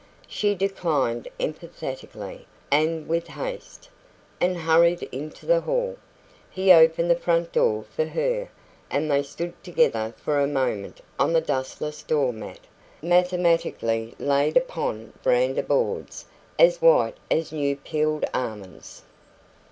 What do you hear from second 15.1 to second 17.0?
verandah boards as